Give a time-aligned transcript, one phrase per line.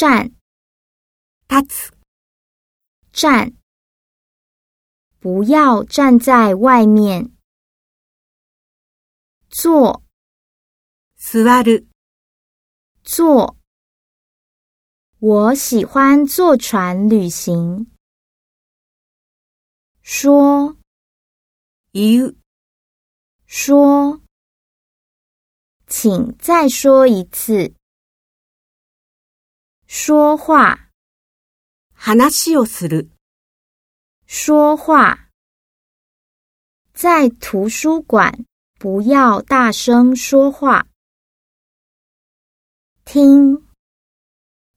[0.00, 0.30] 站
[1.46, 1.62] p a
[3.12, 3.52] 站，
[5.20, 7.30] 不要站在外面。
[9.50, 10.02] 坐
[11.18, 11.84] 座 w
[13.02, 13.58] 坐。
[15.18, 17.90] 我喜欢坐船旅行。
[20.00, 20.78] 说
[21.92, 22.34] ，you，
[23.44, 24.18] 说，
[25.86, 27.74] 请再说一次。
[29.92, 30.88] 说话，
[31.94, 33.10] 話なしをする。
[34.28, 35.30] 说话，
[36.94, 38.46] 在图书馆
[38.78, 40.86] 不要大声说话。
[43.04, 43.66] 听，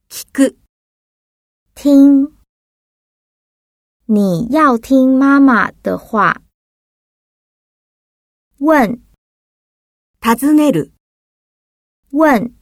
[0.08, 0.56] 聞く。
[1.76, 2.36] 听，
[4.06, 6.42] 你要听妈妈的话。
[8.58, 9.00] 问，
[10.20, 10.90] 尋ねる。
[12.10, 12.52] 问。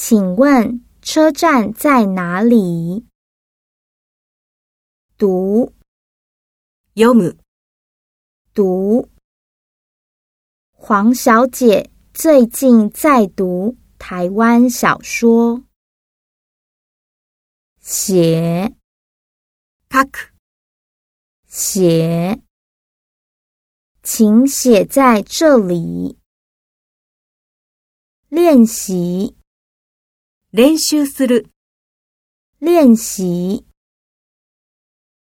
[0.00, 3.04] 请问车站在哪里？
[5.18, 5.74] 读
[6.94, 7.36] ，yomu，
[8.54, 9.10] 读。
[10.70, 15.64] 黄小姐最近在读台湾小说。
[17.80, 18.72] 写
[19.88, 20.28] k a k
[21.48, 22.40] 写，
[24.04, 26.16] 请写在这里。
[28.28, 29.37] 练习。
[30.50, 30.96] 练习，
[32.58, 33.66] 练习。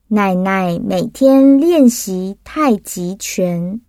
[0.09, 3.83] 奶奶每天练习太极拳。